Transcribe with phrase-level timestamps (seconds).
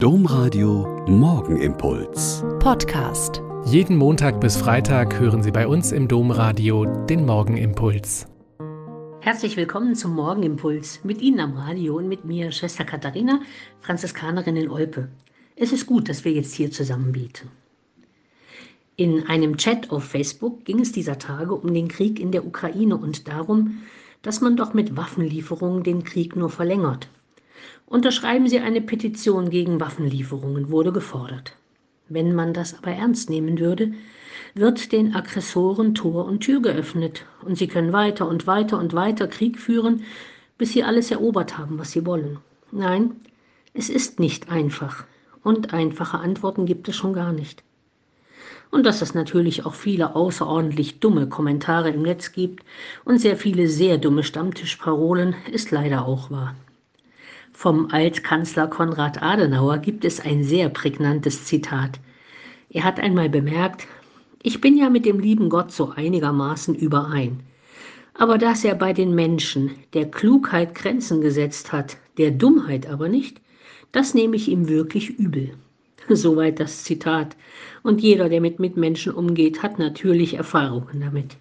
[0.00, 2.44] Domradio Morgenimpuls.
[2.60, 3.42] Podcast.
[3.64, 8.28] Jeden Montag bis Freitag hören Sie bei uns im Domradio den Morgenimpuls.
[9.18, 11.00] Herzlich willkommen zum Morgenimpuls.
[11.02, 13.40] Mit Ihnen am Radio und mit mir, Schwester Katharina,
[13.80, 15.08] Franziskanerin in Olpe.
[15.56, 17.50] Es ist gut, dass wir jetzt hier zusammen beten.
[18.94, 22.96] In einem Chat auf Facebook ging es dieser Tage um den Krieg in der Ukraine
[22.96, 23.82] und darum,
[24.22, 27.08] dass man doch mit Waffenlieferungen den Krieg nur verlängert.
[27.86, 31.54] Unterschreiben Sie eine Petition gegen Waffenlieferungen, wurde gefordert.
[32.08, 33.92] Wenn man das aber ernst nehmen würde,
[34.54, 39.28] wird den Aggressoren Tor und Tür geöffnet und sie können weiter und weiter und weiter
[39.28, 40.02] Krieg führen,
[40.56, 42.38] bis sie alles erobert haben, was sie wollen.
[42.72, 43.12] Nein,
[43.74, 45.04] es ist nicht einfach
[45.42, 47.62] und einfache Antworten gibt es schon gar nicht.
[48.70, 52.64] Und dass es natürlich auch viele außerordentlich dumme Kommentare im Netz gibt
[53.04, 56.54] und sehr viele sehr dumme Stammtischparolen, ist leider auch wahr.
[57.60, 61.98] Vom Altkanzler Konrad Adenauer gibt es ein sehr prägnantes Zitat.
[62.70, 63.88] Er hat einmal bemerkt,
[64.44, 67.40] ich bin ja mit dem lieben Gott so einigermaßen überein.
[68.14, 73.40] Aber dass er bei den Menschen der Klugheit Grenzen gesetzt hat, der Dummheit aber nicht,
[73.90, 75.50] das nehme ich ihm wirklich übel.
[76.08, 77.36] Soweit das Zitat.
[77.82, 81.36] Und jeder, der mit Mitmenschen umgeht, hat natürlich Erfahrungen damit.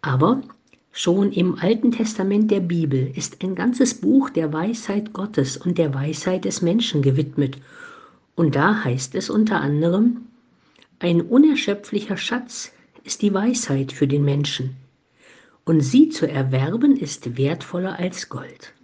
[0.00, 0.42] Aber
[1.00, 5.94] Schon im Alten Testament der Bibel ist ein ganzes Buch der Weisheit Gottes und der
[5.94, 7.56] Weisheit des Menschen gewidmet.
[8.34, 10.22] Und da heißt es unter anderem,
[10.98, 12.72] ein unerschöpflicher Schatz
[13.04, 14.74] ist die Weisheit für den Menschen,
[15.64, 18.74] und sie zu erwerben ist wertvoller als Gold.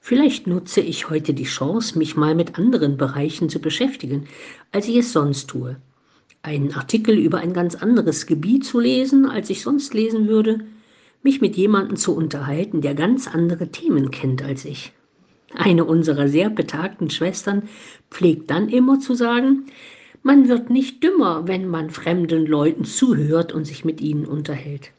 [0.00, 4.26] Vielleicht nutze ich heute die Chance, mich mal mit anderen Bereichen zu beschäftigen,
[4.72, 5.76] als ich es sonst tue.
[6.42, 10.64] Einen Artikel über ein ganz anderes Gebiet zu lesen, als ich sonst lesen würde,
[11.26, 14.92] mich mit jemandem zu unterhalten, der ganz andere Themen kennt als ich.
[15.56, 17.64] Eine unserer sehr betagten Schwestern
[18.12, 19.66] pflegt dann immer zu sagen,
[20.22, 24.92] man wird nicht dümmer, wenn man fremden Leuten zuhört und sich mit ihnen unterhält.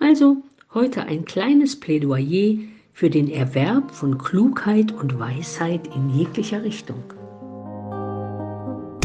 [0.00, 0.38] Also
[0.74, 2.58] heute ein kleines Plädoyer
[2.92, 7.04] für den Erwerb von Klugheit und Weisheit in jeglicher Richtung.